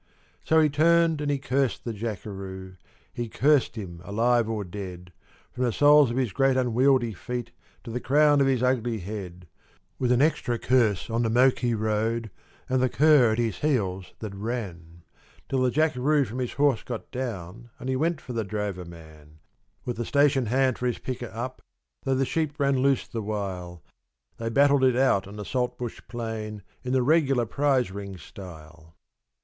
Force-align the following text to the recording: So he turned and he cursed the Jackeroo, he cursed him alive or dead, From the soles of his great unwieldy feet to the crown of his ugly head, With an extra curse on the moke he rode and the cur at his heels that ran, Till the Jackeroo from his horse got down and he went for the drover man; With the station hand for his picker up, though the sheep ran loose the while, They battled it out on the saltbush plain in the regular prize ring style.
So 0.43 0.59
he 0.59 0.67
turned 0.67 1.21
and 1.21 1.29
he 1.29 1.37
cursed 1.37 1.85
the 1.85 1.93
Jackeroo, 1.93 2.75
he 3.13 3.29
cursed 3.29 3.75
him 3.75 4.01
alive 4.03 4.49
or 4.49 4.63
dead, 4.63 5.13
From 5.51 5.63
the 5.63 5.71
soles 5.71 6.09
of 6.09 6.17
his 6.17 6.31
great 6.33 6.57
unwieldy 6.57 7.13
feet 7.13 7.51
to 7.83 7.91
the 7.91 7.99
crown 7.99 8.41
of 8.41 8.47
his 8.47 8.63
ugly 8.63 8.97
head, 8.97 9.45
With 9.99 10.11
an 10.11 10.19
extra 10.23 10.57
curse 10.57 11.07
on 11.11 11.21
the 11.21 11.29
moke 11.29 11.59
he 11.59 11.75
rode 11.75 12.31
and 12.67 12.81
the 12.81 12.89
cur 12.89 13.33
at 13.33 13.37
his 13.37 13.59
heels 13.59 14.13
that 14.21 14.33
ran, 14.33 15.03
Till 15.47 15.61
the 15.61 15.69
Jackeroo 15.69 16.25
from 16.25 16.39
his 16.39 16.53
horse 16.53 16.81
got 16.81 17.11
down 17.11 17.69
and 17.77 17.87
he 17.87 17.95
went 17.95 18.19
for 18.19 18.33
the 18.33 18.43
drover 18.43 18.85
man; 18.85 19.37
With 19.85 19.97
the 19.97 20.05
station 20.05 20.47
hand 20.47 20.79
for 20.79 20.87
his 20.87 20.97
picker 20.97 21.29
up, 21.31 21.61
though 22.05 22.15
the 22.15 22.25
sheep 22.25 22.59
ran 22.59 22.79
loose 22.79 23.07
the 23.07 23.21
while, 23.21 23.83
They 24.37 24.49
battled 24.49 24.83
it 24.83 24.95
out 24.95 25.27
on 25.27 25.35
the 25.35 25.45
saltbush 25.45 26.01
plain 26.07 26.63
in 26.83 26.91
the 26.91 27.03
regular 27.03 27.45
prize 27.45 27.91
ring 27.91 28.17
style. 28.17 28.95